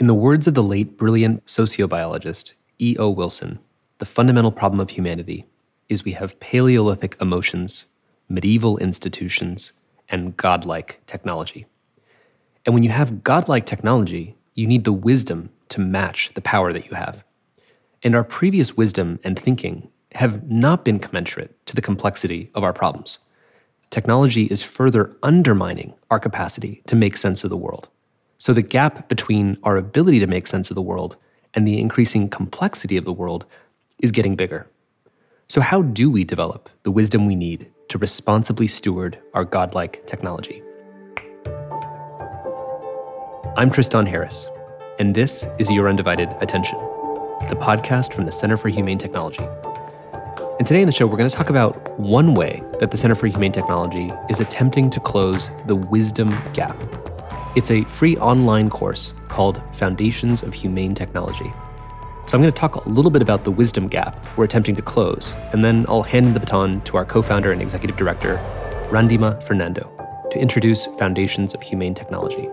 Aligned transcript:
In 0.00 0.08
the 0.08 0.14
words 0.14 0.48
of 0.48 0.54
the 0.54 0.62
late 0.62 0.96
brilliant 0.96 1.46
sociobiologist 1.46 2.54
E.O. 2.80 3.10
Wilson, 3.10 3.60
the 3.98 4.04
fundamental 4.04 4.50
problem 4.50 4.80
of 4.80 4.90
humanity 4.90 5.46
is 5.88 6.04
we 6.04 6.10
have 6.12 6.40
Paleolithic 6.40 7.16
emotions, 7.20 7.86
medieval 8.28 8.76
institutions, 8.78 9.72
and 10.08 10.36
godlike 10.36 11.00
technology. 11.06 11.66
And 12.66 12.74
when 12.74 12.82
you 12.82 12.90
have 12.90 13.22
godlike 13.22 13.66
technology, 13.66 14.34
you 14.54 14.66
need 14.66 14.82
the 14.82 14.92
wisdom 14.92 15.50
to 15.68 15.80
match 15.80 16.34
the 16.34 16.40
power 16.40 16.72
that 16.72 16.86
you 16.86 16.96
have. 16.96 17.24
And 18.02 18.16
our 18.16 18.24
previous 18.24 18.76
wisdom 18.76 19.20
and 19.22 19.38
thinking 19.38 19.88
have 20.16 20.50
not 20.50 20.84
been 20.84 20.98
commensurate 20.98 21.64
to 21.66 21.76
the 21.76 21.82
complexity 21.82 22.50
of 22.56 22.64
our 22.64 22.72
problems. 22.72 23.20
Technology 23.90 24.46
is 24.46 24.60
further 24.60 25.16
undermining 25.22 25.94
our 26.10 26.18
capacity 26.18 26.82
to 26.88 26.96
make 26.96 27.16
sense 27.16 27.44
of 27.44 27.50
the 27.50 27.56
world. 27.56 27.88
So 28.38 28.52
the 28.52 28.62
gap 28.62 29.08
between 29.08 29.58
our 29.62 29.76
ability 29.76 30.20
to 30.20 30.26
make 30.26 30.46
sense 30.46 30.70
of 30.70 30.74
the 30.74 30.82
world 30.82 31.16
and 31.54 31.66
the 31.66 31.80
increasing 31.80 32.28
complexity 32.28 32.96
of 32.96 33.04
the 33.04 33.12
world 33.12 33.46
is 33.98 34.10
getting 34.10 34.36
bigger. 34.36 34.68
So, 35.48 35.60
how 35.60 35.82
do 35.82 36.10
we 36.10 36.24
develop 36.24 36.68
the 36.82 36.90
wisdom 36.90 37.26
we 37.26 37.36
need 37.36 37.70
to 37.88 37.98
responsibly 37.98 38.66
steward 38.66 39.18
our 39.34 39.44
godlike 39.44 40.06
technology? 40.06 40.62
I'm 43.56 43.70
Tristan 43.70 44.06
Harris, 44.06 44.48
and 44.98 45.14
this 45.14 45.46
is 45.58 45.70
Your 45.70 45.88
Undivided 45.88 46.30
Attention, 46.40 46.78
the 47.48 47.56
podcast 47.60 48.12
from 48.12 48.24
the 48.24 48.32
Center 48.32 48.56
for 48.56 48.68
Humane 48.68 48.98
Technology. 48.98 49.46
And 50.58 50.66
today 50.66 50.80
in 50.80 50.86
the 50.86 50.92
show, 50.92 51.06
we're 51.06 51.18
going 51.18 51.30
to 51.30 51.36
talk 51.36 51.50
about 51.50 51.98
one 52.00 52.34
way 52.34 52.62
that 52.80 52.90
the 52.90 52.96
Center 52.96 53.14
for 53.14 53.26
Humane 53.26 53.52
Technology 53.52 54.12
is 54.28 54.40
attempting 54.40 54.90
to 54.90 54.98
close 54.98 55.50
the 55.66 55.76
wisdom 55.76 56.34
gap. 56.52 56.74
It's 57.56 57.70
a 57.70 57.84
free 57.84 58.16
online 58.16 58.68
course 58.68 59.14
called 59.28 59.62
Foundations 59.72 60.42
of 60.42 60.52
Humane 60.52 60.92
Technology. 60.92 61.52
So 62.26 62.36
I'm 62.36 62.42
going 62.42 62.52
to 62.52 62.52
talk 62.52 62.84
a 62.84 62.88
little 62.88 63.12
bit 63.12 63.22
about 63.22 63.44
the 63.44 63.52
wisdom 63.52 63.86
gap 63.86 64.26
we're 64.36 64.44
attempting 64.44 64.74
to 64.74 64.82
close, 64.82 65.36
and 65.52 65.64
then 65.64 65.86
I'll 65.88 66.02
hand 66.02 66.34
the 66.34 66.40
baton 66.40 66.80
to 66.80 66.96
our 66.96 67.04
co 67.04 67.22
founder 67.22 67.52
and 67.52 67.62
executive 67.62 67.96
director, 67.96 68.38
Randima 68.90 69.40
Fernando, 69.44 69.88
to 70.32 70.38
introduce 70.40 70.86
Foundations 70.98 71.54
of 71.54 71.62
Humane 71.62 71.94
Technology. 71.94 72.48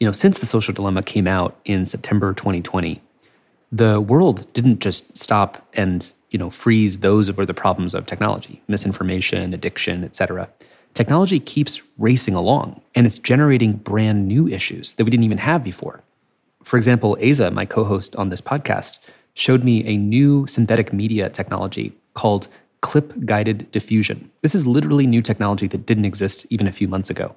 You 0.00 0.06
know, 0.06 0.12
since 0.12 0.38
the 0.38 0.46
social 0.46 0.72
dilemma 0.72 1.02
came 1.02 1.26
out 1.26 1.60
in 1.66 1.84
September 1.84 2.32
2020, 2.32 3.02
the 3.70 4.00
world 4.00 4.50
didn't 4.54 4.78
just 4.78 5.18
stop 5.18 5.68
and 5.74 6.14
you 6.30 6.38
know 6.38 6.50
freeze 6.50 6.98
those 6.98 7.32
were 7.32 7.46
the 7.46 7.54
problems 7.54 7.94
of 7.94 8.06
technology 8.06 8.62
misinformation 8.68 9.54
addiction 9.54 10.04
etc 10.04 10.48
technology 10.94 11.38
keeps 11.38 11.82
racing 11.96 12.34
along 12.34 12.80
and 12.94 13.06
it's 13.06 13.18
generating 13.18 13.74
brand 13.74 14.26
new 14.26 14.48
issues 14.48 14.94
that 14.94 15.04
we 15.04 15.10
didn't 15.10 15.24
even 15.24 15.38
have 15.38 15.62
before. 15.62 16.02
For 16.64 16.76
example 16.76 17.16
aza 17.20 17.52
my 17.52 17.64
co-host 17.64 18.16
on 18.16 18.30
this 18.30 18.40
podcast 18.40 18.98
showed 19.34 19.62
me 19.62 19.84
a 19.84 19.96
new 19.96 20.46
synthetic 20.48 20.92
media 20.92 21.30
technology 21.30 21.92
called 22.14 22.48
clip 22.80 23.12
guided 23.24 23.70
diffusion. 23.70 24.30
This 24.42 24.54
is 24.54 24.66
literally 24.66 25.06
new 25.06 25.22
technology 25.22 25.68
that 25.68 25.86
didn't 25.86 26.04
exist 26.04 26.46
even 26.50 26.66
a 26.66 26.72
few 26.72 26.88
months 26.88 27.10
ago. 27.10 27.36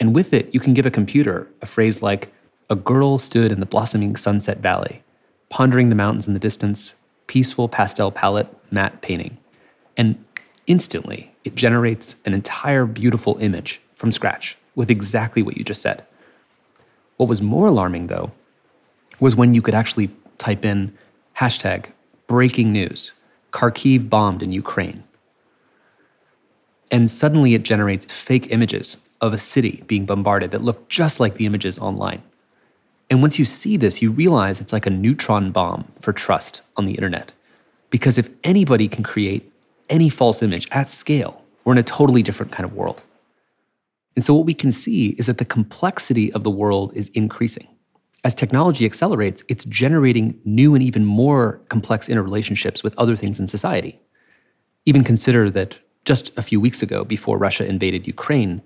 And 0.00 0.14
with 0.14 0.32
it 0.32 0.52
you 0.52 0.60
can 0.60 0.74
give 0.74 0.86
a 0.86 0.90
computer 0.90 1.46
a 1.62 1.66
phrase 1.66 2.02
like 2.02 2.32
a 2.70 2.74
girl 2.74 3.18
stood 3.18 3.52
in 3.52 3.60
the 3.60 3.66
blossoming 3.66 4.16
sunset 4.16 4.58
valley 4.58 5.02
pondering 5.50 5.88
the 5.88 5.94
mountains 5.94 6.26
in 6.26 6.34
the 6.34 6.40
distance, 6.40 6.94
peaceful 7.28 7.68
pastel 7.68 8.10
palette 8.10 8.48
matte 8.72 9.00
painting. 9.00 9.38
And 9.96 10.22
instantly, 10.66 11.32
it 11.44 11.54
generates 11.54 12.16
an 12.24 12.34
entire 12.34 12.84
beautiful 12.84 13.38
image 13.38 13.80
from 13.94 14.10
scratch 14.10 14.58
with 14.74 14.90
exactly 14.90 15.42
what 15.42 15.56
you 15.56 15.64
just 15.64 15.82
said. 15.82 16.04
What 17.16 17.28
was 17.28 17.40
more 17.40 17.68
alarming, 17.68 18.08
though, 18.08 18.32
was 19.20 19.36
when 19.36 19.54
you 19.54 19.62
could 19.62 19.74
actually 19.74 20.10
type 20.38 20.64
in 20.64 20.96
hashtag 21.36 21.86
breaking 22.26 22.72
news, 22.72 23.12
Kharkiv 23.52 24.08
bombed 24.08 24.42
in 24.42 24.52
Ukraine. 24.52 25.04
And 26.90 27.10
suddenly 27.10 27.54
it 27.54 27.64
generates 27.64 28.06
fake 28.06 28.50
images 28.50 28.98
of 29.20 29.32
a 29.32 29.38
city 29.38 29.82
being 29.86 30.06
bombarded 30.06 30.52
that 30.52 30.62
look 30.62 30.88
just 30.88 31.20
like 31.20 31.34
the 31.34 31.46
images 31.46 31.78
online. 31.78 32.22
And 33.10 33.22
once 33.22 33.38
you 33.38 33.44
see 33.44 33.76
this, 33.76 34.02
you 34.02 34.10
realize 34.10 34.60
it's 34.60 34.72
like 34.72 34.86
a 34.86 34.90
neutron 34.90 35.50
bomb 35.50 35.90
for 36.00 36.12
trust 36.12 36.60
on 36.76 36.86
the 36.86 36.92
internet. 36.92 37.32
Because 37.90 38.18
if 38.18 38.28
anybody 38.44 38.86
can 38.86 39.02
create 39.02 39.50
any 39.88 40.08
false 40.08 40.42
image 40.42 40.68
at 40.70 40.88
scale, 40.88 41.42
we're 41.64 41.72
in 41.72 41.78
a 41.78 41.82
totally 41.82 42.22
different 42.22 42.52
kind 42.52 42.64
of 42.64 42.74
world. 42.74 43.02
And 44.14 44.24
so, 44.24 44.34
what 44.34 44.46
we 44.46 44.54
can 44.54 44.72
see 44.72 45.10
is 45.10 45.26
that 45.26 45.38
the 45.38 45.44
complexity 45.44 46.32
of 46.32 46.42
the 46.42 46.50
world 46.50 46.92
is 46.94 47.08
increasing. 47.10 47.68
As 48.24 48.34
technology 48.34 48.84
accelerates, 48.84 49.44
it's 49.48 49.64
generating 49.64 50.38
new 50.44 50.74
and 50.74 50.82
even 50.82 51.04
more 51.04 51.60
complex 51.68 52.08
interrelationships 52.08 52.82
with 52.82 52.98
other 52.98 53.14
things 53.14 53.38
in 53.38 53.46
society. 53.46 54.00
Even 54.84 55.04
consider 55.04 55.50
that 55.50 55.78
just 56.04 56.36
a 56.36 56.42
few 56.42 56.60
weeks 56.60 56.82
ago, 56.82 57.04
before 57.04 57.38
Russia 57.38 57.64
invaded 57.66 58.06
Ukraine, 58.06 58.60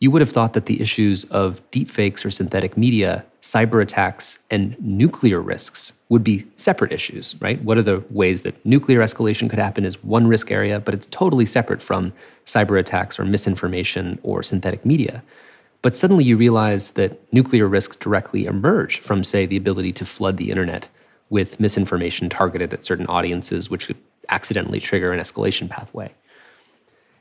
you 0.00 0.10
would 0.10 0.22
have 0.22 0.30
thought 0.30 0.54
that 0.54 0.66
the 0.66 0.80
issues 0.80 1.24
of 1.24 1.62
deepfakes 1.70 2.24
or 2.24 2.30
synthetic 2.30 2.76
media, 2.76 3.24
cyber 3.46 3.80
attacks, 3.80 4.40
and 4.50 4.76
nuclear 4.80 5.40
risks 5.40 5.92
would 6.08 6.24
be 6.24 6.44
separate 6.56 6.90
issues, 6.90 7.36
right? 7.40 7.62
What 7.62 7.78
are 7.78 7.82
the 7.82 8.02
ways 8.10 8.42
that 8.42 8.66
nuclear 8.66 8.98
escalation 9.00 9.48
could 9.48 9.60
happen 9.60 9.84
is 9.84 10.02
one 10.02 10.26
risk 10.26 10.50
area, 10.50 10.80
but 10.80 10.94
it's 10.94 11.06
totally 11.06 11.46
separate 11.46 11.80
from 11.80 12.12
cyber 12.44 12.76
attacks 12.76 13.20
or 13.20 13.24
misinformation 13.24 14.18
or 14.24 14.42
synthetic 14.42 14.84
media. 14.84 15.22
But 15.80 15.94
suddenly 15.94 16.24
you 16.24 16.36
realize 16.36 16.90
that 16.92 17.32
nuclear 17.32 17.68
risks 17.68 17.94
directly 17.94 18.46
emerge 18.46 18.98
from, 18.98 19.22
say, 19.22 19.46
the 19.46 19.56
ability 19.56 19.92
to 19.92 20.04
flood 20.04 20.38
the 20.38 20.50
internet 20.50 20.88
with 21.30 21.60
misinformation 21.60 22.28
targeted 22.28 22.74
at 22.74 22.84
certain 22.84 23.06
audiences, 23.06 23.70
which 23.70 23.86
could 23.86 23.96
accidentally 24.28 24.80
trigger 24.80 25.12
an 25.12 25.20
escalation 25.20 25.70
pathway. 25.70 26.12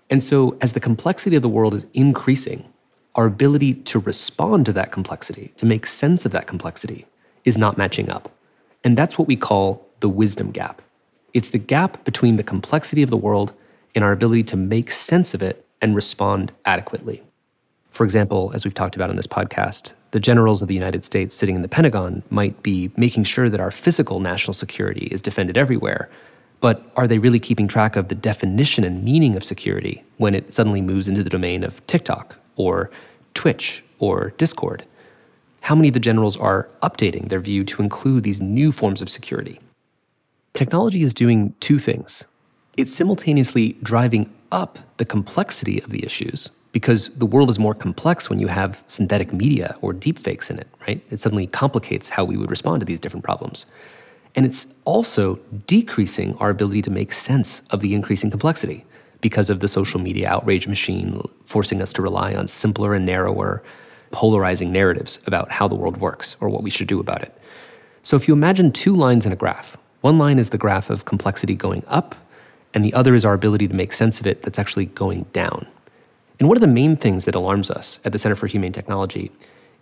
And 0.09 0.23
so, 0.23 0.57
as 0.59 0.71
the 0.71 0.79
complexity 0.79 1.35
of 1.35 1.43
the 1.43 1.49
world 1.49 1.75
is 1.75 1.85
increasing, 1.93 2.65
our 3.15 3.25
ability 3.25 3.73
to 3.73 3.99
respond 3.99 4.65
to 4.65 4.73
that 4.73 4.91
complexity, 4.91 5.53
to 5.57 5.65
make 5.65 5.87
sense 5.87 6.25
of 6.25 6.31
that 6.33 6.47
complexity, 6.47 7.05
is 7.45 7.57
not 7.57 7.77
matching 7.77 8.09
up. 8.09 8.31
And 8.83 8.97
that's 8.97 9.17
what 9.17 9.27
we 9.27 9.35
call 9.35 9.87
the 10.01 10.09
wisdom 10.09 10.51
gap. 10.51 10.81
It's 11.33 11.49
the 11.49 11.57
gap 11.57 12.03
between 12.03 12.35
the 12.35 12.43
complexity 12.43 13.01
of 13.01 13.09
the 13.09 13.17
world 13.17 13.53
and 13.93 14.03
our 14.03 14.11
ability 14.11 14.43
to 14.43 14.57
make 14.57 14.91
sense 14.91 15.33
of 15.33 15.41
it 15.41 15.65
and 15.81 15.95
respond 15.95 16.51
adequately. 16.65 17.23
For 17.89 18.03
example, 18.03 18.51
as 18.53 18.65
we've 18.65 18.73
talked 18.73 18.95
about 18.95 19.09
in 19.09 19.15
this 19.15 19.27
podcast, 19.27 19.93
the 20.11 20.19
generals 20.19 20.61
of 20.61 20.67
the 20.67 20.73
United 20.73 21.05
States 21.05 21.33
sitting 21.33 21.55
in 21.55 21.61
the 21.61 21.69
Pentagon 21.69 22.23
might 22.29 22.61
be 22.61 22.91
making 22.97 23.23
sure 23.23 23.49
that 23.49 23.59
our 23.59 23.71
physical 23.71 24.19
national 24.19 24.53
security 24.53 25.07
is 25.07 25.21
defended 25.21 25.57
everywhere, 25.57 26.09
but 26.59 26.91
are 26.97 27.07
they 27.07 27.19
really 27.19 27.39
keeping 27.39 27.67
track 27.67 27.95
of 27.95 28.09
the 28.09 28.15
definition 28.15 28.83
and 28.83 29.03
meaning 29.03 29.35
of 29.35 29.43
security 29.43 30.03
when 30.17 30.35
it 30.35 30.53
suddenly 30.53 30.81
moves 30.81 31.07
into 31.07 31.23
the 31.23 31.29
domain 31.29 31.63
of 31.63 31.85
TikTok 31.87 32.37
or 32.55 32.89
Twitch 33.33 33.83
or 33.99 34.33
Discord? 34.37 34.85
How 35.61 35.75
many 35.75 35.87
of 35.87 35.93
the 35.93 35.99
generals 35.99 36.37
are 36.37 36.69
updating 36.83 37.29
their 37.29 37.39
view 37.39 37.63
to 37.63 37.81
include 37.81 38.23
these 38.23 38.41
new 38.41 38.71
forms 38.71 39.01
of 39.01 39.09
security? 39.09 39.59
Technology 40.53 41.01
is 41.01 41.13
doing 41.13 41.53
two 41.59 41.79
things. 41.79 42.23
It's 42.77 42.93
simultaneously 42.93 43.77
driving 43.81 44.31
up 44.51 44.79
the 44.97 45.05
complexity 45.05 45.81
of 45.81 45.89
the 45.89 46.05
issues 46.05 46.49
because 46.71 47.09
the 47.15 47.25
world 47.25 47.49
is 47.49 47.57
more 47.57 47.73
complex 47.73 48.29
when 48.29 48.39
you 48.39 48.47
have 48.47 48.83
synthetic 48.87 49.33
media 49.33 49.75
or 49.81 49.93
deepfakes 49.93 50.51
in 50.51 50.59
it, 50.59 50.67
right? 50.87 51.01
It 51.09 51.21
suddenly 51.21 51.47
complicates 51.47 52.09
how 52.09 52.25
we 52.25 52.37
would 52.37 52.49
respond 52.49 52.81
to 52.81 52.85
these 52.85 52.99
different 52.99 53.23
problems. 53.23 53.65
And 54.35 54.45
it's 54.45 54.67
also 54.83 55.39
decreasing 55.67 56.35
our 56.37 56.49
ability 56.49 56.81
to 56.83 56.91
make 56.91 57.13
sense 57.13 57.61
of 57.69 57.79
the 57.79 57.95
increasing 57.95 58.29
complexity 58.29 58.85
because 59.25 59.49
of 59.49 59.59
the 59.59 59.67
social 59.67 59.99
media 59.99 60.29
outrage 60.29 60.67
machine 60.67 61.19
forcing 61.45 61.81
us 61.81 61.91
to 61.91 61.99
rely 61.99 62.35
on 62.35 62.47
simpler 62.47 62.93
and 62.93 63.07
narrower, 63.07 63.63
polarizing 64.11 64.71
narratives 64.71 65.17
about 65.25 65.51
how 65.51 65.67
the 65.67 65.73
world 65.73 65.97
works 65.97 66.35
or 66.41 66.47
what 66.47 66.61
we 66.61 66.69
should 66.69 66.87
do 66.87 66.99
about 66.99 67.23
it. 67.23 67.35
So 68.03 68.15
if 68.15 68.27
you 68.27 68.35
imagine 68.35 68.71
two 68.71 68.95
lines 68.95 69.25
in 69.25 69.31
a 69.31 69.35
graph, 69.35 69.77
one 70.01 70.19
line 70.19 70.37
is 70.37 70.49
the 70.49 70.59
graph 70.59 70.91
of 70.91 71.05
complexity 71.05 71.55
going 71.55 71.83
up, 71.87 72.13
and 72.75 72.85
the 72.85 72.93
other 72.93 73.15
is 73.15 73.25
our 73.25 73.33
ability 73.33 73.67
to 73.67 73.73
make 73.73 73.93
sense 73.93 74.19
of 74.19 74.27
it 74.27 74.43
that's 74.43 74.59
actually 74.59 74.85
going 74.85 75.23
down. 75.33 75.65
And 76.39 76.47
one 76.47 76.55
of 76.55 76.61
the 76.61 76.67
main 76.67 76.95
things 76.95 77.25
that 77.25 77.33
alarms 77.33 77.71
us 77.71 77.99
at 78.05 78.11
the 78.11 78.19
Center 78.19 78.35
for 78.35 78.45
Humane 78.45 78.73
Technology 78.73 79.31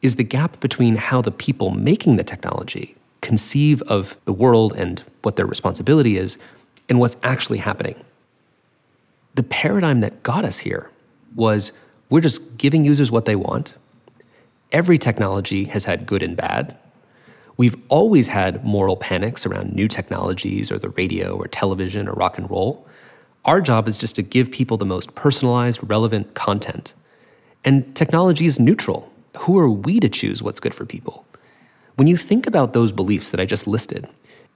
is 0.02 0.16
the 0.16 0.24
gap 0.24 0.62
between 0.62 0.96
how 0.96 1.22
the 1.22 1.32
people 1.32 1.70
making 1.72 2.16
the 2.16 2.24
technology 2.24 2.96
conceive 3.20 3.82
of 3.82 4.16
the 4.24 4.32
world 4.32 4.72
and 4.78 5.04
what 5.22 5.36
their 5.36 5.46
responsibility 5.46 6.16
is 6.16 6.38
and 6.88 6.98
what's 6.98 7.18
actually 7.24 7.58
happening. 7.58 8.02
The 9.36 9.44
paradigm 9.44 10.02
that 10.02 10.24
got 10.24 10.46
us 10.46 10.60
here 10.60 10.90
was 11.36 11.72
we're 12.10 12.22
just 12.22 12.58
giving 12.58 12.86
users 12.86 13.12
what 13.12 13.26
they 13.26 13.36
want. 13.36 13.74
Every 14.72 14.98
technology 14.98 15.66
has 15.66 15.86
had 15.86 16.06
good 16.06 16.22
and 16.22 16.38
bad. 16.38 16.78
We've 17.58 17.76
always 17.90 18.28
had 18.28 18.64
moral 18.64 18.98
panics 18.98 19.46
around 19.46 19.74
new 19.74 19.88
technologies 19.88 20.72
or 20.72 20.80
the 20.80 20.90
radio 20.90 21.36
or 21.36 21.48
television 21.48 22.08
or 22.08 22.14
rock 22.14 22.38
and 22.38 22.50
roll. 22.50 22.88
Our 23.46 23.62
job 23.62 23.88
is 23.88 24.00
just 24.00 24.16
to 24.16 24.22
give 24.22 24.52
people 24.52 24.78
the 24.78 24.86
most 24.86 25.16
personalized, 25.16 25.80
relevant 25.90 26.34
content. 26.34 26.94
And 27.66 27.96
technology 27.96 28.46
is 28.46 28.60
neutral. 28.60 29.12
Who 29.40 29.58
are 29.58 29.70
we 29.70 30.00
to 30.00 30.10
choose 30.10 30.42
what's 30.42 30.60
good 30.60 30.74
for 30.74 30.86
people? 30.86 31.26
When 31.96 32.08
you 32.08 32.18
think 32.18 32.48
about 32.48 32.74
those 32.74 32.92
beliefs 32.92 33.30
that 33.30 33.40
I 33.40 33.46
just 33.46 33.68
listed, 33.68 34.08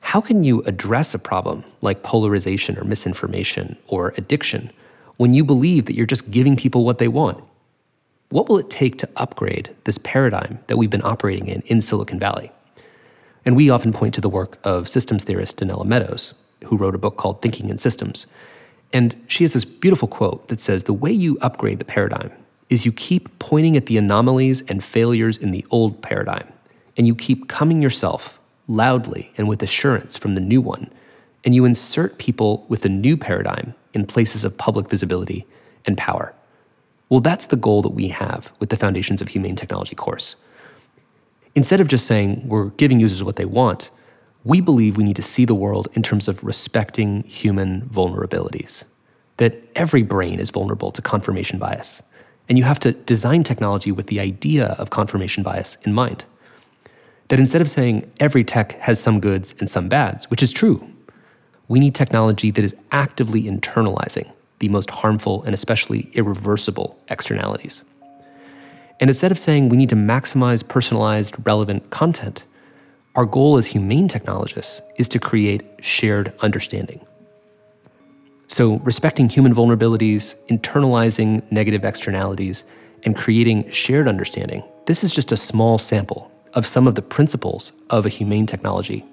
how 0.01 0.21
can 0.21 0.43
you 0.43 0.61
address 0.63 1.13
a 1.13 1.19
problem 1.19 1.63
like 1.81 2.03
polarization 2.03 2.77
or 2.77 2.83
misinformation 2.83 3.77
or 3.87 4.13
addiction 4.17 4.71
when 5.17 5.33
you 5.33 5.43
believe 5.43 5.85
that 5.85 5.95
you're 5.95 6.05
just 6.05 6.31
giving 6.31 6.55
people 6.55 6.85
what 6.85 6.97
they 6.97 7.07
want? 7.07 7.43
What 8.29 8.49
will 8.49 8.57
it 8.57 8.69
take 8.69 8.97
to 8.99 9.09
upgrade 9.15 9.75
this 9.85 9.97
paradigm 9.97 10.59
that 10.67 10.77
we've 10.77 10.89
been 10.89 11.05
operating 11.05 11.47
in 11.47 11.61
in 11.61 11.81
Silicon 11.81 12.19
Valley? 12.19 12.51
And 13.45 13.55
we 13.55 13.69
often 13.69 13.93
point 13.93 14.13
to 14.15 14.21
the 14.21 14.29
work 14.29 14.59
of 14.63 14.89
systems 14.89 15.23
theorist 15.23 15.57
Donella 15.57 15.85
Meadows, 15.85 16.33
who 16.65 16.75
wrote 16.75 16.95
a 16.95 16.99
book 16.99 17.17
called 17.17 17.41
Thinking 17.41 17.69
in 17.69 17.77
Systems. 17.77 18.27
And 18.91 19.15
she 19.27 19.43
has 19.43 19.53
this 19.53 19.65
beautiful 19.65 20.07
quote 20.07 20.49
that 20.49 20.59
says 20.59 20.83
The 20.83 20.93
way 20.93 21.11
you 21.11 21.37
upgrade 21.41 21.79
the 21.79 21.85
paradigm 21.85 22.31
is 22.69 22.85
you 22.85 22.91
keep 22.91 23.39
pointing 23.39 23.77
at 23.77 23.85
the 23.85 23.97
anomalies 23.97 24.61
and 24.69 24.83
failures 24.83 25.37
in 25.37 25.51
the 25.51 25.65
old 25.69 26.01
paradigm, 26.01 26.47
and 26.97 27.07
you 27.07 27.15
keep 27.15 27.47
coming 27.47 27.81
yourself 27.81 28.36
loudly 28.67 29.31
and 29.37 29.47
with 29.47 29.63
assurance 29.63 30.17
from 30.17 30.35
the 30.35 30.41
new 30.41 30.61
one, 30.61 30.91
and 31.43 31.55
you 31.55 31.65
insert 31.65 32.17
people 32.17 32.65
with 32.67 32.81
the 32.81 32.89
new 32.89 33.15
paradigm 33.15 33.73
in 33.93 34.05
places 34.05 34.43
of 34.43 34.57
public 34.57 34.89
visibility 34.89 35.45
and 35.85 35.97
power. 35.97 36.33
Well, 37.09 37.21
that's 37.21 37.47
the 37.47 37.55
goal 37.55 37.81
that 37.83 37.89
we 37.89 38.09
have 38.09 38.51
with 38.59 38.69
the 38.69 38.75
Foundations 38.75 39.21
of 39.21 39.29
Humane 39.29 39.55
Technology 39.55 39.95
course. 39.95 40.35
Instead 41.55 41.79
of 41.79 41.87
just 41.87 42.05
saying 42.05 42.47
we're 42.47 42.69
giving 42.71 42.99
users 42.99 43.23
what 43.23 43.37
they 43.37 43.45
want, 43.45 43.89
we 44.43 44.61
believe 44.61 44.97
we 44.97 45.03
need 45.03 45.15
to 45.15 45.21
see 45.21 45.45
the 45.45 45.55
world 45.55 45.87
in 45.93 46.03
terms 46.03 46.27
of 46.27 46.43
respecting 46.43 47.23
human 47.23 47.81
vulnerabilities. 47.89 48.83
That 49.37 49.61
every 49.75 50.03
brain 50.03 50.39
is 50.39 50.49
vulnerable 50.49 50.91
to 50.91 51.01
confirmation 51.01 51.59
bias, 51.59 52.01
and 52.49 52.57
you 52.57 52.63
have 52.63 52.79
to 52.81 52.91
design 52.91 53.43
technology 53.43 53.91
with 53.91 54.07
the 54.07 54.19
idea 54.19 54.75
of 54.77 54.89
confirmation 54.89 55.43
bias 55.43 55.77
in 55.83 55.93
mind. 55.93 56.25
That 57.29 57.39
instead 57.39 57.61
of 57.61 57.69
saying 57.69 58.09
every 58.19 58.43
tech 58.43 58.73
has 58.79 58.99
some 58.99 59.19
goods 59.19 59.53
and 59.59 59.69
some 59.69 59.89
bads, 59.89 60.29
which 60.29 60.41
is 60.41 60.53
true, 60.53 60.87
we 61.67 61.79
need 61.79 61.93
technology 61.93 62.51
that 62.51 62.63
is 62.63 62.75
actively 62.91 63.43
internalizing 63.43 64.31
the 64.59 64.69
most 64.69 64.89
harmful 64.89 65.43
and 65.43 65.53
especially 65.53 66.09
irreversible 66.13 66.97
externalities. 67.09 67.83
And 68.99 69.09
instead 69.09 69.31
of 69.31 69.37
saying 69.37 69.69
we 69.69 69.77
need 69.77 69.89
to 69.89 69.95
maximize 69.95 70.67
personalized, 70.67 71.35
relevant 71.45 71.89
content, 71.89 72.43
our 73.15 73.25
goal 73.25 73.57
as 73.57 73.67
humane 73.67 74.07
technologists 74.07 74.81
is 74.97 75.09
to 75.09 75.19
create 75.19 75.63
shared 75.81 76.33
understanding. 76.39 77.05
So, 78.47 78.77
respecting 78.77 79.27
human 79.27 79.53
vulnerabilities, 79.53 80.35
internalizing 80.47 81.43
negative 81.51 81.83
externalities, 81.83 82.63
and 83.03 83.15
creating 83.15 83.69
shared 83.69 84.07
understanding, 84.07 84.63
this 84.85 85.03
is 85.03 85.13
just 85.13 85.31
a 85.31 85.37
small 85.37 85.77
sample 85.77 86.31
of 86.57 86.65
some 86.65 86.87
of 86.87 86.95
the 86.95 87.01
principles 87.03 87.71
of 87.91 88.07
a 88.07 88.09
humane 88.09 88.47
technology. 88.47 89.05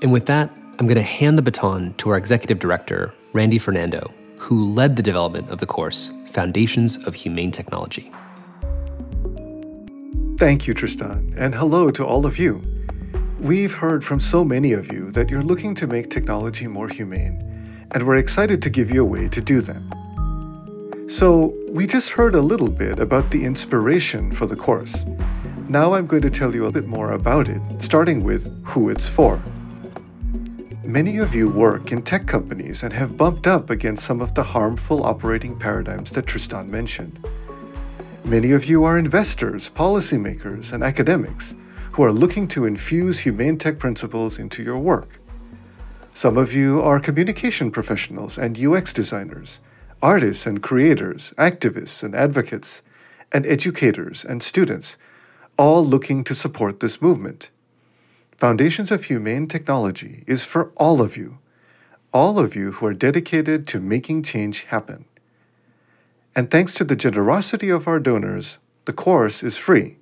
And 0.00 0.12
with 0.12 0.26
that, 0.26 0.48
I'm 0.78 0.86
going 0.86 0.94
to 0.94 1.02
hand 1.02 1.36
the 1.36 1.42
baton 1.42 1.92
to 1.94 2.10
our 2.10 2.16
executive 2.16 2.60
director, 2.60 3.12
Randy 3.32 3.58
Fernando, 3.58 4.14
who 4.38 4.70
led 4.70 4.94
the 4.94 5.02
development 5.02 5.50
of 5.50 5.58
the 5.58 5.66
course, 5.66 6.12
Foundations 6.26 7.04
of 7.04 7.14
Humane 7.14 7.50
Technology. 7.50 8.12
Thank 10.38 10.68
you, 10.68 10.74
Tristan, 10.74 11.34
and 11.36 11.52
hello 11.52 11.90
to 11.90 12.06
all 12.06 12.24
of 12.24 12.38
you. 12.38 12.62
We've 13.40 13.74
heard 13.74 14.04
from 14.04 14.20
so 14.20 14.44
many 14.44 14.72
of 14.72 14.92
you 14.92 15.10
that 15.10 15.28
you're 15.28 15.42
looking 15.42 15.74
to 15.74 15.88
make 15.88 16.10
technology 16.10 16.68
more 16.68 16.88
humane, 16.88 17.42
and 17.90 18.06
we're 18.06 18.18
excited 18.18 18.62
to 18.62 18.70
give 18.70 18.88
you 18.88 19.02
a 19.02 19.04
way 19.04 19.28
to 19.30 19.40
do 19.40 19.60
that. 19.62 19.82
So, 21.08 21.56
we 21.70 21.88
just 21.88 22.10
heard 22.10 22.36
a 22.36 22.40
little 22.40 22.70
bit 22.70 23.00
about 23.00 23.32
the 23.32 23.44
inspiration 23.44 24.30
for 24.30 24.46
the 24.46 24.56
course. 24.56 25.04
Now 25.68 25.94
I'm 25.94 26.06
going 26.06 26.22
to 26.22 26.30
tell 26.30 26.54
you 26.54 26.66
a 26.66 26.72
bit 26.72 26.86
more 26.86 27.10
about 27.10 27.48
it, 27.48 27.60
starting 27.78 28.22
with 28.22 28.46
who 28.64 28.88
it's 28.88 29.08
for. 29.08 29.42
Many 30.84 31.18
of 31.18 31.34
you 31.34 31.48
work 31.48 31.90
in 31.90 32.02
tech 32.02 32.28
companies 32.28 32.84
and 32.84 32.92
have 32.92 33.16
bumped 33.16 33.48
up 33.48 33.68
against 33.68 34.04
some 34.04 34.20
of 34.20 34.32
the 34.32 34.44
harmful 34.44 35.04
operating 35.04 35.58
paradigms 35.58 36.12
that 36.12 36.24
Tristan 36.24 36.70
mentioned. 36.70 37.18
Many 38.24 38.52
of 38.52 38.66
you 38.66 38.84
are 38.84 38.96
investors, 38.96 39.68
policymakers, 39.68 40.72
and 40.72 40.84
academics 40.84 41.56
who 41.90 42.04
are 42.04 42.12
looking 42.12 42.46
to 42.48 42.66
infuse 42.66 43.18
humane 43.18 43.58
tech 43.58 43.80
principles 43.80 44.38
into 44.38 44.62
your 44.62 44.78
work. 44.78 45.18
Some 46.14 46.38
of 46.38 46.54
you 46.54 46.80
are 46.80 47.00
communication 47.00 47.72
professionals 47.72 48.38
and 48.38 48.56
UX 48.56 48.92
designers, 48.92 49.58
artists 50.00 50.46
and 50.46 50.62
creators, 50.62 51.34
activists 51.38 52.04
and 52.04 52.14
advocates, 52.14 52.82
and 53.32 53.44
educators 53.44 54.24
and 54.24 54.40
students, 54.40 54.96
all 55.56 55.84
looking 55.84 56.22
to 56.24 56.34
support 56.34 56.80
this 56.80 57.00
movement. 57.00 57.50
Foundations 58.36 58.90
of 58.90 59.04
Humane 59.04 59.46
Technology 59.46 60.22
is 60.26 60.44
for 60.44 60.70
all 60.76 61.00
of 61.00 61.16
you, 61.16 61.38
all 62.12 62.38
of 62.38 62.54
you 62.54 62.72
who 62.72 62.86
are 62.86 62.94
dedicated 62.94 63.66
to 63.68 63.80
making 63.80 64.22
change 64.22 64.64
happen. 64.64 65.06
And 66.34 66.50
thanks 66.50 66.74
to 66.74 66.84
the 66.84 66.96
generosity 66.96 67.70
of 67.70 67.88
our 67.88 67.98
donors, 67.98 68.58
the 68.84 68.92
course 68.92 69.42
is 69.42 69.56
free, 69.56 69.96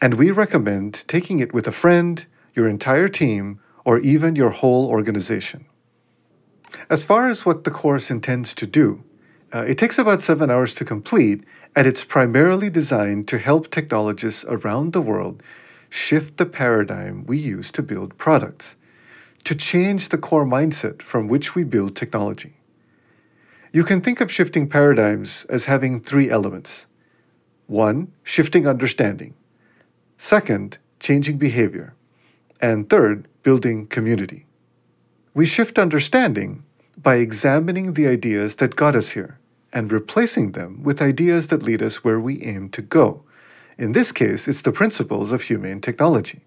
and 0.00 0.14
we 0.14 0.30
recommend 0.30 1.06
taking 1.06 1.40
it 1.40 1.52
with 1.52 1.66
a 1.66 1.72
friend, 1.72 2.24
your 2.54 2.68
entire 2.68 3.08
team, 3.08 3.60
or 3.84 3.98
even 3.98 4.36
your 4.36 4.50
whole 4.50 4.86
organization. 4.86 5.66
As 6.88 7.04
far 7.04 7.28
as 7.28 7.44
what 7.44 7.64
the 7.64 7.70
course 7.70 8.10
intends 8.10 8.54
to 8.54 8.66
do, 8.66 9.04
uh, 9.52 9.64
it 9.66 9.78
takes 9.78 9.98
about 9.98 10.22
seven 10.22 10.50
hours 10.50 10.74
to 10.74 10.84
complete, 10.84 11.44
and 11.74 11.86
it's 11.86 12.04
primarily 12.04 12.68
designed 12.68 13.26
to 13.28 13.38
help 13.38 13.70
technologists 13.70 14.44
around 14.48 14.92
the 14.92 15.00
world 15.00 15.42
shift 15.90 16.36
the 16.36 16.46
paradigm 16.46 17.24
we 17.26 17.38
use 17.38 17.72
to 17.72 17.82
build 17.82 18.16
products, 18.18 18.76
to 19.44 19.54
change 19.54 20.10
the 20.10 20.18
core 20.18 20.44
mindset 20.44 21.00
from 21.00 21.28
which 21.28 21.54
we 21.54 21.64
build 21.64 21.96
technology. 21.96 22.54
You 23.72 23.84
can 23.84 24.00
think 24.00 24.20
of 24.20 24.30
shifting 24.30 24.68
paradigms 24.68 25.46
as 25.48 25.64
having 25.64 26.00
three 26.00 26.30
elements 26.30 26.86
one, 27.66 28.10
shifting 28.22 28.66
understanding, 28.66 29.34
second, 30.16 30.78
changing 31.00 31.36
behavior, 31.36 31.94
and 32.62 32.88
third, 32.88 33.28
building 33.42 33.86
community. 33.86 34.46
We 35.34 35.44
shift 35.44 35.78
understanding 35.78 36.64
by 37.02 37.16
examining 37.16 37.92
the 37.92 38.06
ideas 38.06 38.56
that 38.56 38.76
got 38.76 38.96
us 38.96 39.10
here 39.10 39.38
and 39.72 39.92
replacing 39.92 40.52
them 40.52 40.82
with 40.82 41.00
ideas 41.02 41.48
that 41.48 41.62
lead 41.62 41.82
us 41.82 42.02
where 42.02 42.20
we 42.20 42.42
aim 42.42 42.68
to 42.70 42.82
go 42.82 43.24
in 43.78 43.92
this 43.92 44.10
case, 44.10 44.48
it's 44.48 44.62
the 44.62 44.72
principles 44.72 45.30
of 45.30 45.42
humane 45.42 45.80
technology. 45.80 46.40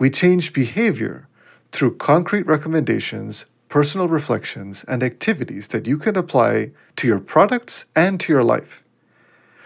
We 0.00 0.10
change 0.10 0.52
behavior 0.52 1.28
through 1.70 1.96
concrete 1.96 2.44
recommendations, 2.44 3.46
personal 3.68 4.08
reflections, 4.08 4.84
and 4.88 5.02
activities 5.02 5.68
that 5.68 5.86
you 5.86 5.96
can 5.96 6.16
apply 6.16 6.72
to 6.96 7.06
your 7.06 7.20
products 7.20 7.84
and 7.94 8.18
to 8.18 8.32
your 8.32 8.42
life. 8.42 8.81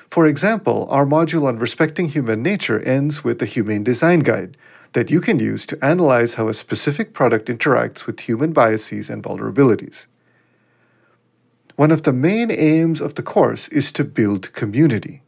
For 0.09 0.27
example, 0.27 0.87
our 0.91 1.05
module 1.05 1.45
on 1.45 1.59
respecting 1.59 2.09
human 2.09 2.43
nature 2.43 2.81
ends 2.81 3.25
with 3.25 3.43
a 3.43 3.47
humane 3.47 3.83
design 3.83 4.21
guide 4.21 4.57
that 4.93 5.11
you 5.11 5.21
can 5.21 5.39
use 5.39 5.67
to 5.67 5.85
analyze 5.85 6.35
how 6.35 6.49
a 6.49 6.55
specific 6.55 7.13
product 7.13 7.49
interacts 7.49 8.07
with 8.07 8.21
human 8.21 8.53
biases 8.53 9.11
and 9.11 9.23
vulnerabilities. 9.23 10.07
One 11.75 11.91
of 11.91 12.03
the 12.03 12.13
main 12.13 12.51
aims 12.51 13.03
of 13.03 13.15
the 13.15 13.23
course 13.23 13.69
is 13.69 13.93
to 13.93 14.05
build 14.05 14.53
community. 14.55 15.23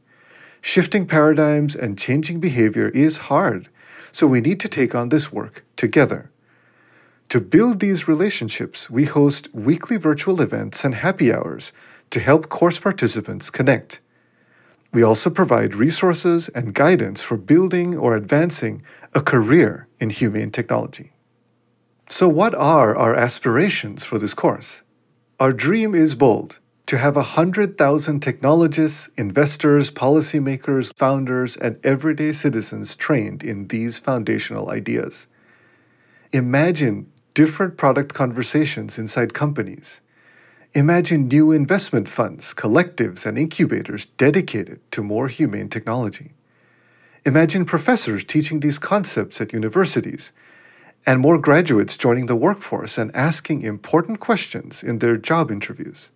Shifting 0.63 1.07
paradigms 1.07 1.77
and 1.77 1.99
changing 1.99 2.41
behavior 2.41 2.89
is 2.89 3.29
hard, 3.29 3.69
so 4.13 4.27
we 4.27 4.41
need 4.41 4.59
to 4.61 4.69
take 4.69 4.95
on 4.95 5.11
this 5.11 5.31
work 5.31 5.65
together. 5.77 6.31
To 7.29 7.41
build 7.41 7.81
these 7.81 8.09
relationships, 8.09 8.89
we 8.89 9.05
host 9.05 9.53
weekly 9.53 9.99
virtual 9.99 10.41
events 10.41 10.83
and 10.85 10.95
happy 10.95 11.31
hours 11.31 11.75
to 12.11 12.21
help 12.21 12.49
course 12.49 12.79
participants 12.81 13.51
connect. 13.51 14.01
We 14.93 15.03
also 15.03 15.31
provide 15.31 15.75
resources 15.75 16.49
and 16.49 16.75
guidance 16.75 17.23
for 17.23 17.37
building 17.37 17.97
or 17.97 18.17
advancing 18.17 18.83
a 19.15 19.21
career 19.21 19.87
in 20.01 20.11
humane 20.11 20.51
technology. 20.51 21.13
So, 22.07 22.27
what 22.29 22.55
are 22.55 22.97
our 22.97 23.15
aspirations 23.15 24.05
for 24.05 24.19
this 24.19 24.33
course? 24.33 24.83
Our 25.39 25.53
dream 25.53 25.95
is 25.95 26.15
bold 26.15 26.59
to 26.87 26.97
have 26.97 27.17
100,000 27.17 28.21
technologists, 28.21 29.11
investors, 29.19 29.91
policymakers, 29.91 30.91
founders, 30.97 31.55
and 31.59 31.79
everyday 31.85 32.33
citizens 32.33 32.97
trained 32.97 33.43
in 33.43 33.69
these 33.69 33.99
foundational 33.99 34.71
ideas. 34.71 35.29
Imagine 36.33 37.13
different 37.35 37.77
product 37.77 38.15
conversations 38.15 38.99
inside 38.99 39.35
companies. 39.35 40.01
Imagine 40.75 41.29
new 41.29 41.51
investment 41.51 42.09
funds, 42.09 42.53
collectives, 42.53 43.25
and 43.25 43.39
incubators 43.39 44.07
dedicated 44.19 44.81
to 44.93 45.03
more 45.03 45.29
humane 45.29 45.71
technology. 45.71 46.33
Imagine 47.25 47.65
professors 47.65 48.23
teaching 48.23 48.61
these 48.61 48.79
concepts 48.79 49.41
at 49.41 49.55
universities. 49.55 50.33
and 51.07 51.21
more 51.21 51.39
graduates 51.39 51.97
joining 51.97 52.27
the 52.27 52.37
workforce 52.37 52.99
and 52.99 53.15
asking 53.15 53.63
important 53.63 54.21
questions 54.21 54.83
in 54.83 54.99
their 54.99 55.17
job 55.17 55.51
interviews. 55.51 56.11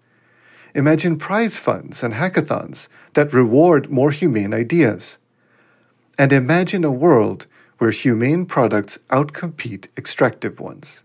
Imagine 0.75 1.17
prize 1.17 1.57
funds 1.57 2.03
and 2.03 2.15
hackathons 2.15 2.89
that 3.15 3.33
reward 3.33 3.91
more 3.91 4.11
humane 4.11 4.53
ideas. 4.53 5.17
And 6.19 6.31
imagine 6.31 6.85
a 6.85 6.91
world 6.91 7.47
where 7.79 7.91
humane 7.91 8.45
products 8.45 8.99
outcompete 9.09 9.89
extractive 9.97 10.61
ones. 10.61 11.03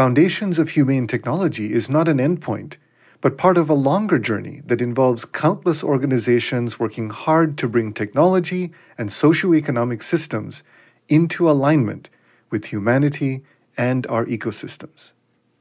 Foundations 0.00 0.58
of 0.58 0.70
Humane 0.70 1.06
Technology 1.06 1.74
is 1.74 1.90
not 1.90 2.08
an 2.08 2.16
endpoint, 2.16 2.78
but 3.20 3.36
part 3.36 3.58
of 3.58 3.68
a 3.68 3.74
longer 3.74 4.18
journey 4.18 4.62
that 4.64 4.80
involves 4.80 5.26
countless 5.26 5.84
organizations 5.84 6.80
working 6.80 7.10
hard 7.10 7.58
to 7.58 7.68
bring 7.68 7.92
technology 7.92 8.72
and 8.96 9.10
socioeconomic 9.10 10.02
systems 10.02 10.62
into 11.10 11.50
alignment 11.50 12.08
with 12.48 12.64
humanity 12.64 13.42
and 13.76 14.06
our 14.06 14.24
ecosystems. 14.24 15.12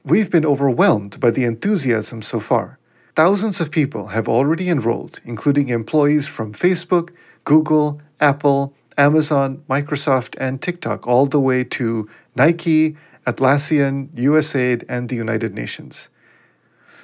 We've 0.06 0.32
been 0.32 0.46
overwhelmed 0.46 1.20
by 1.20 1.32
the 1.32 1.44
enthusiasm 1.44 2.22
so 2.22 2.40
far. 2.40 2.80
Thousands 3.18 3.60
of 3.60 3.72
people 3.72 4.08
have 4.08 4.30
already 4.30 4.70
enrolled, 4.70 5.20
including 5.26 5.68
employees 5.68 6.28
from 6.28 6.54
Facebook, 6.54 7.10
Google, 7.44 8.00
Apple, 8.22 8.74
Amazon, 8.98 9.62
Microsoft, 9.70 10.36
and 10.40 10.62
TikTok, 10.62 11.06
all 11.08 11.26
the 11.26 11.42
way 11.42 11.66
to 11.66 12.08
Nike, 12.38 12.96
Atlassian, 13.26 14.10
USAID, 14.10 14.84
and 14.88 15.10
the 15.10 15.16
United 15.16 15.56
Nations. 15.56 16.10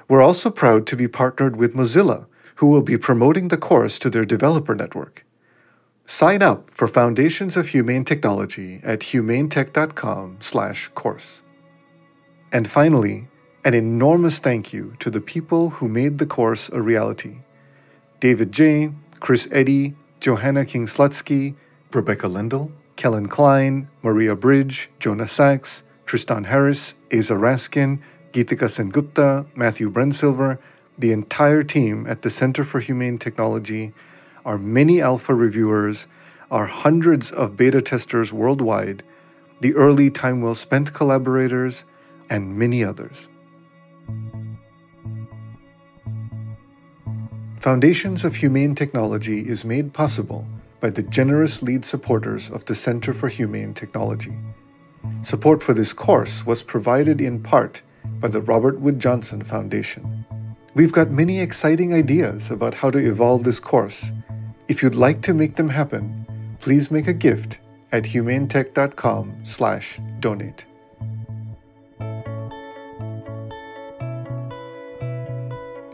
We're 0.07 0.21
also 0.21 0.51
proud 0.51 0.85
to 0.87 0.95
be 0.95 1.07
partnered 1.07 1.55
with 1.55 1.73
Mozilla, 1.73 2.27
who 2.55 2.67
will 2.67 2.81
be 2.81 2.97
promoting 2.97 3.49
the 3.49 3.57
course 3.57 3.97
to 3.99 4.09
their 4.09 4.25
developer 4.25 4.75
network. 4.75 5.25
Sign 6.05 6.43
up 6.43 6.69
for 6.71 6.87
Foundations 6.87 7.57
of 7.57 7.67
Humane 7.69 8.05
Technology 8.05 8.79
at 8.83 8.99
humanetech.com/course. 8.99 11.41
And 12.51 12.67
finally, 12.67 13.27
an 13.65 13.73
enormous 13.73 14.37
thank 14.37 14.71
you 14.71 14.93
to 14.99 15.09
the 15.09 15.19
people 15.19 15.71
who 15.71 15.89
made 15.89 16.19
the 16.19 16.27
course 16.27 16.69
a 16.69 16.79
reality. 16.81 17.39
David 18.19 18.51
J., 18.51 18.91
Chris 19.19 19.47
Eddy, 19.51 19.95
Johanna 20.19 20.65
King 20.65 20.85
Slutsky, 20.85 21.55
Rebecca 21.91 22.27
Lindell, 22.27 22.71
Kellen 22.95 23.27
Klein, 23.27 23.89
Maria 24.03 24.35
Bridge, 24.35 24.91
Jonah 24.99 25.25
Sachs, 25.25 25.81
Tristan 26.05 26.45
Harris, 26.45 26.93
Aza 27.09 27.37
Raskin, 27.37 27.99
Geetika 28.31 28.67
Sengupta, 28.67 29.45
Matthew 29.55 29.89
Brensilver, 29.91 30.59
the 30.97 31.11
entire 31.11 31.63
team 31.63 32.05
at 32.07 32.21
the 32.21 32.29
Center 32.29 32.63
for 32.63 32.79
Humane 32.79 33.17
Technology, 33.17 33.93
our 34.45 34.57
many 34.57 35.01
alpha 35.01 35.33
reviewers, 35.33 36.07
our 36.51 36.67
hundreds 36.67 37.31
of 37.31 37.57
beta 37.57 37.81
testers 37.81 38.31
worldwide, 38.31 39.03
the 39.61 39.73
early 39.75 40.09
Time 40.09 40.41
Well 40.41 40.55
Spent 40.55 40.93
collaborators, 40.93 41.83
and 42.29 42.57
many 42.57 42.83
others. 42.83 43.29
Foundations 47.59 48.23
of 48.23 48.35
Humane 48.35 48.75
Technology 48.75 49.39
is 49.39 49.65
made 49.65 49.91
possible 49.91 50.45
by 50.79 50.91
the 50.91 51.01
generous 51.01 51.63
lead 51.63 51.83
supporters 51.83 52.49
of 52.51 52.63
the 52.65 52.75
Center 52.75 53.11
for 53.11 53.27
Humane 53.27 53.73
Technology. 53.73 54.37
Support 55.21 55.63
for 55.63 55.73
this 55.73 55.93
course 55.93 56.45
was 56.45 56.63
provided 56.63 57.19
in 57.19 57.41
part 57.41 57.81
by 58.19 58.27
the 58.27 58.41
Robert 58.41 58.79
Wood 58.79 58.99
Johnson 58.99 59.43
Foundation. 59.43 60.25
We've 60.75 60.91
got 60.91 61.09
many 61.09 61.39
exciting 61.39 61.93
ideas 61.93 62.51
about 62.51 62.73
how 62.73 62.91
to 62.91 62.99
evolve 62.99 63.43
this 63.43 63.59
course. 63.59 64.11
If 64.67 64.83
you'd 64.83 64.95
like 64.95 65.21
to 65.21 65.33
make 65.33 65.55
them 65.55 65.69
happen, 65.69 66.25
please 66.59 66.91
make 66.91 67.07
a 67.07 67.13
gift 67.13 67.59
at 67.91 68.03
humanetech.com/donate. 68.03 70.65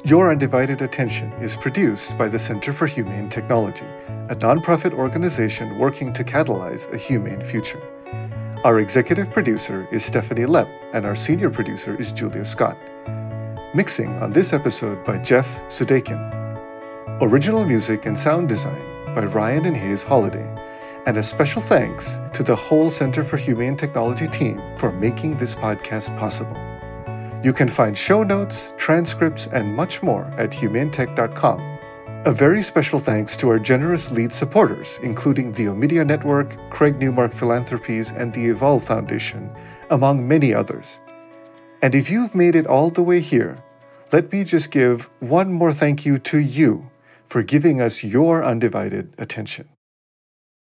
Your 0.04 0.32
Undivided 0.32 0.82
Attention 0.82 1.32
is 1.34 1.56
produced 1.56 2.18
by 2.18 2.28
the 2.28 2.40
Center 2.40 2.74
for 2.74 2.88
Humane 2.88 3.30
Technology, 3.30 3.86
a 4.30 4.36
nonprofit 4.36 4.94
organization 4.94 5.78
working 5.78 6.12
to 6.14 6.24
catalyze 6.24 6.92
a 6.92 6.98
humane 6.98 7.44
future. 7.44 7.80
Our 8.64 8.80
executive 8.80 9.32
producer 9.32 9.88
is 9.90 10.06
Stephanie 10.06 10.46
Lepp, 10.46 10.70
and 10.94 11.04
our 11.04 11.16
senior 11.16 11.50
producer 11.50 11.96
is 11.96 12.12
Julia 12.12 12.46
Scott. 12.46 12.78
Mixing 13.74 14.10
on 14.22 14.32
this 14.32 14.54
episode 14.54 15.04
by 15.04 15.18
Jeff 15.18 15.64
Sudakin. 15.64 16.22
Original 17.22 17.66
music 17.66 18.06
and 18.06 18.16
sound 18.16 18.50
design 18.50 18.86
by 19.16 19.26
Ryan 19.26 19.66
and 19.66 19.76
Hays 19.76 20.04
Holladay. 20.04 20.46
And 21.08 21.18
a 21.18 21.24
special 21.24 21.60
thanks 21.60 22.20
to 22.34 22.44
the 22.44 22.56
whole 22.56 22.92
Center 22.92 23.24
for 23.24 23.38
Humane 23.38 23.78
Technology 23.78 24.28
team 24.28 24.62
for 24.78 24.92
making 24.92 25.38
this 25.38 25.56
podcast 25.56 26.16
possible. 26.20 26.56
You 27.44 27.54
can 27.54 27.68
find 27.68 27.98
show 27.98 28.22
notes, 28.22 28.76
transcripts, 28.78 29.48
and 29.48 29.76
much 29.76 30.04
more 30.04 30.26
at 30.38 30.52
humanetech.com. 30.52 31.71
A 32.24 32.32
very 32.32 32.62
special 32.62 33.00
thanks 33.00 33.36
to 33.38 33.50
our 33.50 33.58
generous 33.58 34.12
lead 34.12 34.32
supporters, 34.32 35.00
including 35.02 35.52
the 35.52 35.66
Omidyar 35.66 36.06
Network, 36.06 36.56
Craig 36.70 37.00
Newmark 37.00 37.34
Philanthropies, 37.34 38.12
and 38.12 38.32
the 38.32 38.46
Evolve 38.46 38.84
Foundation, 38.84 39.50
among 39.90 40.28
many 40.28 40.54
others. 40.54 41.00
And 41.82 41.96
if 41.96 42.12
you've 42.12 42.36
made 42.36 42.56
it 42.56 42.68
all 42.68 42.92
the 42.92 43.02
way 43.02 43.22
here, 43.22 43.64
let 44.12 44.32
me 44.32 44.44
just 44.44 44.70
give 44.70 45.10
one 45.20 45.52
more 45.52 45.74
thank 45.74 46.06
you 46.06 46.20
to 46.20 46.38
you 46.38 46.92
for 47.26 47.42
giving 47.42 47.82
us 47.82 48.04
your 48.04 48.46
undivided 48.46 49.16
attention. 49.18 49.71